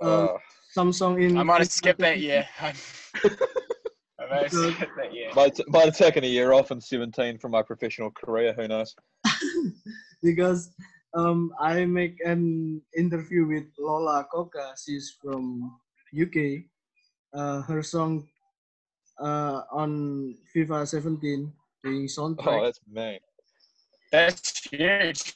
[0.00, 0.38] uh, Uh,
[0.70, 1.36] some song in?
[1.36, 2.22] I might have skipped that 17?
[2.22, 2.46] year.
[2.60, 5.30] I might have skipped that year.
[5.34, 8.52] might might have taken a year off in 17 from my professional career.
[8.54, 8.94] Who knows?
[10.22, 10.70] because
[11.14, 14.74] um, I make an interview with Lola Coca.
[14.82, 15.78] She's from
[16.14, 16.64] UK.
[17.34, 18.28] Uh, her song
[19.18, 22.46] uh, on FIFA 17 being soundtrack.
[22.46, 23.18] Oh, that's mean.
[24.12, 25.34] That's huge.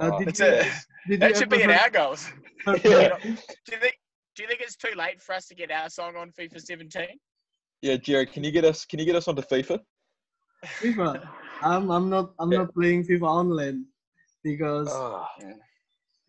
[0.00, 0.18] Uh, Wow.
[0.18, 0.66] did That's you, it.
[1.08, 2.30] did That should be in our goals.
[2.66, 3.16] Yeah.
[3.66, 3.94] do you think?
[4.34, 7.06] Do you think it's too late for us to get our song on FIFA 17?
[7.82, 8.84] Yeah, Jerry, can you get us?
[8.84, 9.78] Can you get us onto FIFA?
[10.82, 11.28] FIFA.
[11.62, 12.58] I'm I'm not I'm Yeah.
[12.58, 13.84] not playing FIFA online
[14.42, 15.26] because Oh,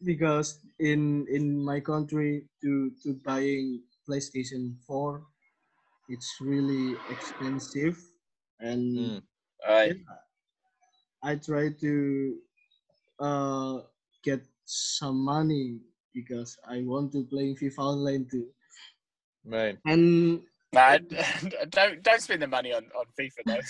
[0.04, 5.24] because in in my country to to buying PlayStation 4
[6.10, 7.98] it's really expensive
[8.60, 9.22] and Mm.
[9.68, 9.96] Right.
[11.26, 11.92] I try to
[13.20, 13.76] uh
[14.24, 15.80] get some money
[16.14, 18.48] because I want to play FIFA online too.
[19.44, 19.78] man.
[19.86, 20.42] And
[20.74, 20.98] Nah,
[21.70, 23.62] don't don't spend the money on, on FIFA though.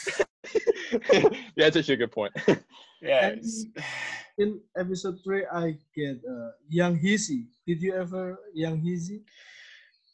[1.14, 1.30] yeah,
[1.70, 2.34] that's actually a good point.
[3.02, 3.28] Yeah.
[3.28, 3.46] And-
[4.38, 7.46] in episode three I get uh, Young Hizzy.
[7.68, 9.22] Did you ever Young Hizzy?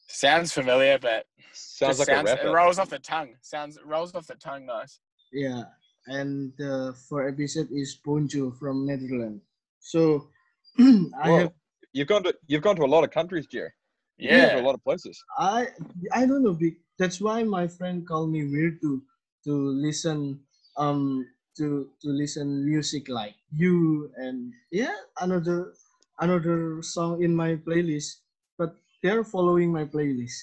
[0.07, 3.35] sounds familiar, but Sounds like sounds, a it rolls off the tongue.
[3.41, 4.99] Sounds it rolls off the tongue nice.
[5.31, 5.63] Yeah,
[6.07, 9.41] and the for episode is Poncho from Netherlands.
[9.79, 10.29] So
[10.79, 11.37] I Whoa.
[11.37, 11.51] have
[11.93, 13.71] You've gone to you've gone to a lot of countries, Jerry.
[14.17, 14.61] You've been to Yeah.
[14.61, 15.21] a lot of places.
[15.37, 15.67] I
[16.13, 16.57] I don't know.
[16.97, 19.01] That's why my friend called me weird to
[19.45, 20.39] to listen
[20.77, 21.25] um
[21.57, 25.73] to to listen music like you and yeah another
[26.19, 28.21] another song in my playlist.
[28.57, 30.37] But they're following my playlist.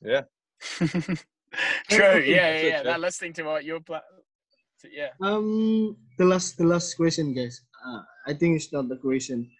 [0.00, 0.22] Yeah,
[1.90, 2.20] True.
[2.22, 2.62] yeah, yeah.
[2.62, 2.82] yeah.
[2.82, 3.80] They're listening to what you're
[4.80, 4.94] playing.
[4.96, 5.10] Yeah.
[5.20, 7.62] Um, the last the last question, guys.
[7.84, 9.50] Uh, I think it's not the question.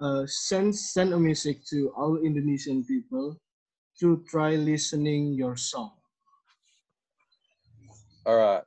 [0.00, 3.40] Uh, send send a message to all Indonesian people
[4.00, 5.92] to try listening your song.
[8.26, 8.62] All right,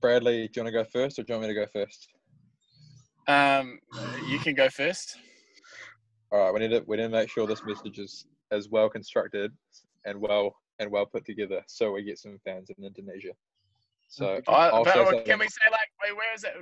[0.00, 2.08] Bradley, do you want to go first, or do you want me to go first?
[3.28, 3.78] Um,
[4.28, 5.16] you can go first.
[6.32, 8.88] All right, we need to we need to make sure this message is as well
[8.88, 9.52] constructed
[10.04, 13.32] and well and well put together, so we get some fans in Indonesia.
[14.08, 15.38] So Oh, I'll but say can something.
[15.38, 16.52] we say like, wait, where is it?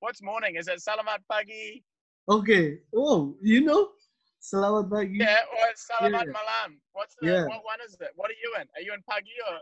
[0.00, 0.56] What's morning?
[0.56, 1.82] Is it Salamat Pagi?
[2.28, 2.78] Okay.
[2.94, 3.94] Oh, you know,
[4.42, 5.16] selamat pagi.
[5.22, 6.34] Yeah, or it's Salamat Yeah.
[6.36, 6.70] Malam?
[6.92, 7.44] What's the Yeah.
[7.46, 8.12] what one is it?
[8.18, 8.66] What are you in?
[8.76, 9.56] Are you in Pagi or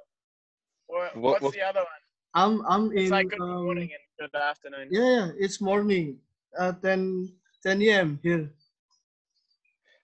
[0.88, 2.02] or What- what's what- the other one?
[2.34, 3.06] I'm I'm in.
[3.06, 4.88] It's like good um, morning and good afternoon.
[4.90, 6.18] Yeah, yeah, it's morning.
[6.58, 7.28] Uh, 10
[7.62, 8.18] 10 a.m.
[8.24, 8.50] here.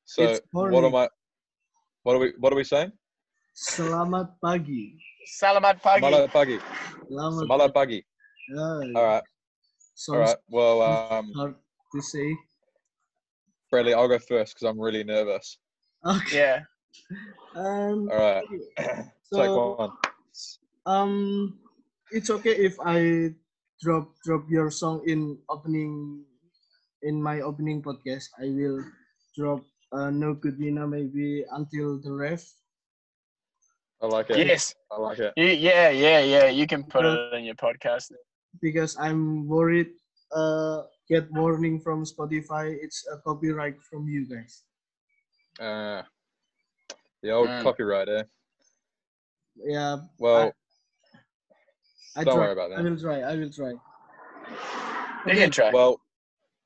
[0.04, 1.08] So what am I?
[2.04, 2.32] What are we?
[2.38, 2.92] What are we saying?
[3.56, 4.96] Selamat pagi.
[5.26, 6.02] Salamat Pagi.
[6.02, 6.58] Mala pagi.
[7.06, 7.44] Selamat.
[7.46, 8.00] Mala pagi.
[8.50, 9.24] Yeah, All right.
[10.10, 10.34] All sounds.
[10.50, 11.54] Well, um, hard
[11.94, 12.34] to say.
[13.70, 15.58] Bradley, I'll go first because I'm really nervous.
[16.04, 16.38] Okay.
[16.38, 16.58] Yeah.
[17.56, 18.44] Um, All right.
[19.32, 19.92] Take one.
[20.84, 21.56] um,
[22.12, 23.32] it's okay if I
[23.80, 26.24] drop drop your song in opening
[27.04, 28.28] in my opening podcast.
[28.40, 28.80] I will
[29.36, 32.44] drop uh, No Good Nina maybe until the ref.
[34.02, 34.38] I like it.
[34.46, 34.74] Yes.
[34.90, 35.32] I like it.
[35.36, 36.46] You, yeah, yeah, yeah.
[36.50, 37.14] You can put Yeah.
[37.14, 38.10] it in your podcast.
[38.60, 39.96] because I'm worried
[40.36, 42.76] uh get warning from Spotify.
[42.84, 44.64] It's a copyright from you guys.
[45.60, 46.02] Uh,
[47.22, 47.62] the old Mm.
[47.62, 48.24] copyright, eh?
[49.56, 50.52] Yeah, Well,
[52.16, 52.42] I Don't try.
[52.44, 52.78] worry about that.
[52.80, 53.18] I will try.
[53.24, 53.72] I will try.
[55.28, 55.70] You can try.
[55.72, 55.96] well,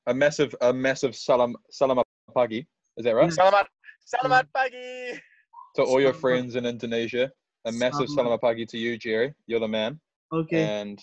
[0.07, 2.03] a massive, a massive salam, salam
[2.35, 2.65] pagi.
[2.97, 3.29] Is that right?
[3.31, 3.67] Salamat,
[4.07, 5.19] Salamat Pagi.
[5.77, 7.31] To all your friends in Indonesia,
[7.65, 8.25] a massive Salam.
[8.25, 9.33] salam pagi to you, Jerry.
[9.45, 9.99] You're the man.
[10.33, 10.63] Okay.
[10.63, 10.97] And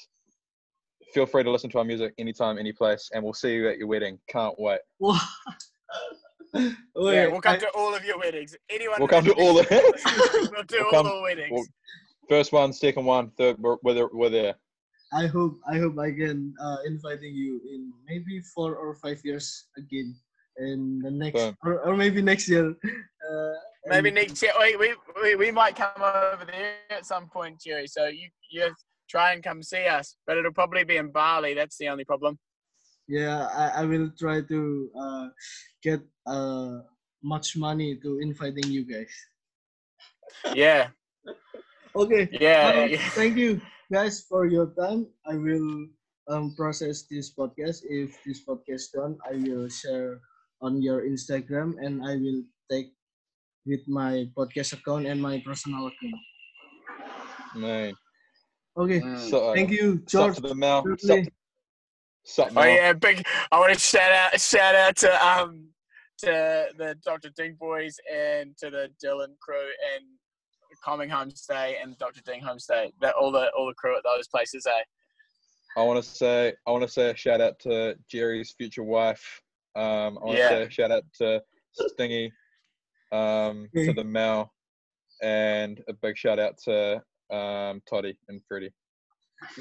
[1.15, 3.79] feel free to listen to our music anytime, any place, and we'll see you at
[3.79, 4.19] your wedding.
[4.29, 4.81] Can't wait.
[6.55, 8.55] Wait, yeah, we'll come I- to all of your weddings.
[8.69, 8.97] Anyone.
[8.99, 11.51] We'll come to all the- We'll do We'll all come- the weddings.
[11.53, 11.67] we'll-
[12.29, 13.57] First one, second one, third.
[13.61, 14.09] We're, we're there.
[14.13, 14.55] We're there.
[15.13, 19.67] I hope I hope I can uh, inviting you in maybe four or five years
[19.77, 20.17] again,
[20.59, 21.57] in the next Boom.
[21.65, 22.75] or, or maybe next year.
[23.25, 23.55] Uh,
[23.87, 24.53] Maybe next year.
[24.59, 27.87] We, we we might come over there at some point, Jerry.
[27.87, 28.73] So you you
[29.09, 31.55] try and come see us, but it'll probably be in Bali.
[31.55, 32.39] That's the only problem.
[33.07, 35.27] Yeah, I, I will try to uh,
[35.83, 36.79] get uh,
[37.23, 39.13] much money to inviting you guys.
[40.55, 40.89] Yeah,
[41.97, 42.29] Okay.
[42.33, 42.87] yeah.
[42.87, 42.99] Yeah.
[43.15, 43.61] thank you
[43.93, 45.07] guys for your time.
[45.29, 45.87] I will
[46.29, 47.87] um, process this podcast.
[47.87, 50.21] If this podcast done, I will share
[50.61, 52.91] on your Instagram and I will take
[53.67, 56.15] with my podcast account and my personal account.
[57.57, 57.95] Man.
[58.77, 59.01] Okay.
[59.01, 59.19] Mm.
[59.31, 60.35] So, uh, Thank you, Sup George.
[60.37, 60.85] to the mouth.
[60.99, 61.33] Sup, Bradley.
[62.25, 63.25] sup, Oh yeah, big.
[63.53, 65.69] I want to shout out shout out to um
[66.19, 67.31] to the Dr.
[67.37, 69.57] Ding boys and to the Dylan crew
[69.95, 70.05] and
[70.85, 72.21] Coming Homestay and Dr.
[72.23, 72.91] Ding Homestay.
[73.01, 74.67] That all the all the crew at those places.
[74.67, 74.83] Eh?
[75.77, 79.41] I want to say I want to say a shout out to Jerry's future wife.
[79.77, 80.49] Um, I want to Yeah.
[80.49, 81.43] say a shout out to
[81.73, 82.33] Stingy,
[83.13, 84.53] um, to the Mel,
[85.23, 88.73] and a big shout out to um, Toddy and Freddie.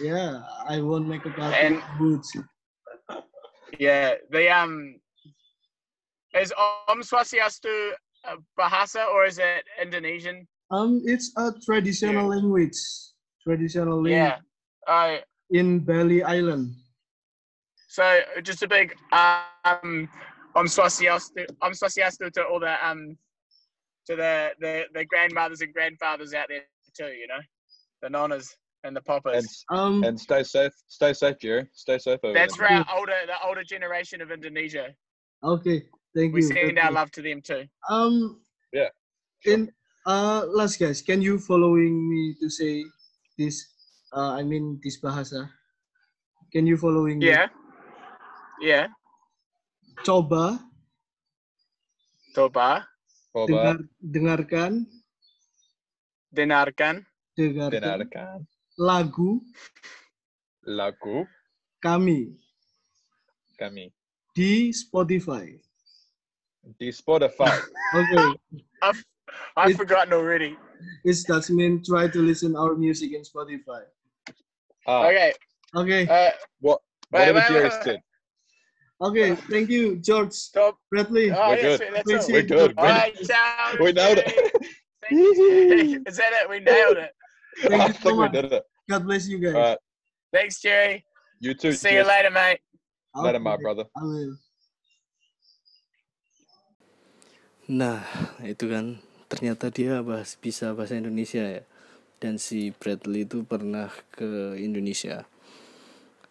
[0.01, 2.31] Yeah, I won't make a party And- boots.
[3.79, 4.95] Yeah, the um,
[6.39, 6.53] is
[6.87, 7.91] Om Swastiastu
[8.59, 10.47] Bahasa or is it Indonesian?
[10.71, 12.77] Um, it's a traditional language.
[13.43, 14.37] Traditional language Yeah.
[14.87, 15.17] Uh,
[15.49, 16.73] in Bali Island.
[17.89, 20.07] so just a big um,
[20.55, 23.17] Om Swastiastu, Om Swastiastu to all the um,
[24.07, 26.63] to the, the the grandmothers and grandfathers out there
[26.95, 27.11] too.
[27.13, 27.41] You know,
[28.01, 29.65] the nonnas and the And poppers.
[29.71, 30.73] Um, and stay safe.
[30.87, 31.67] Stay safe, Jerry.
[31.73, 32.67] Stay safe over That's there.
[32.67, 34.95] for our older the older generation of Indonesia.
[35.43, 35.83] okay,
[36.15, 36.47] thank We you.
[36.49, 36.95] We send thank our you.
[36.95, 37.63] love to them too.
[37.89, 38.41] Um,
[38.73, 38.89] Yeah,
[39.45, 39.71] And
[40.05, 42.83] uh, last guys, can you following me to say
[43.37, 43.63] this?
[44.15, 45.49] Uh, I mean this bahasa.
[46.51, 47.27] Can you following me?
[47.27, 47.47] Yeah.
[48.61, 48.87] Yeah.
[50.05, 50.59] Coba Toba,
[52.35, 52.87] Coba,
[53.33, 54.71] dengar, dengarkan.
[56.29, 56.95] Dengarkan.
[57.33, 57.81] Dengarkan.
[57.81, 58.37] Dengarkan.
[58.77, 59.41] Lagu.
[60.65, 61.25] Lagu.
[61.81, 62.37] Kami.
[63.57, 63.89] Kami.
[64.33, 65.57] Di Spotify.
[66.79, 67.51] di Spotify.
[67.93, 68.25] Okay,
[68.81, 69.01] I've
[69.53, 70.57] I've It- forgotten already.
[71.05, 73.85] it does mean try to listen our music in Spotify.
[74.89, 75.29] Ah, Okay.
[75.77, 76.81] Okay, Uh, what
[77.13, 77.99] Wait, whatever wait, Jerry wait, said.
[79.03, 79.35] Okay.
[79.51, 80.79] Thank you, George stop.
[80.89, 81.31] Bradley.
[81.31, 81.79] Oh, We're yeah, good.
[82.05, 82.27] We're all.
[82.31, 82.73] We're good.
[82.77, 83.75] All right, ciao.
[83.79, 84.31] We nailed it.
[85.11, 86.03] You.
[86.07, 86.49] Is that it?
[86.49, 87.11] We nailed it.
[87.67, 88.31] Thank I you so much.
[88.31, 88.63] did it.
[88.89, 89.53] God bless you guys.
[89.53, 89.79] Right,
[90.31, 91.05] Thanks, Jerry.
[91.39, 91.73] you too.
[91.73, 92.07] See you Jess.
[92.07, 92.59] later, mate.
[93.15, 93.85] Later, my brother.
[93.95, 94.35] I will.
[97.67, 98.03] Nah,
[98.43, 98.99] itu kan
[99.31, 101.63] ternyata dia bahas bisa bahasa Indonesia ya.
[102.19, 105.27] Dan si Bradley itu pernah ke Indonesia.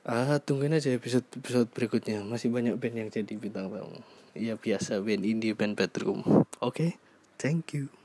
[0.02, 2.26] Ah, tungguin aja episode episode berikutnya.
[2.26, 4.02] Masih banyak band yang jadi bintang tamu.
[4.34, 6.26] Ya biasa band indie band bedroom.
[6.58, 6.98] Oke,
[7.38, 8.01] thank you.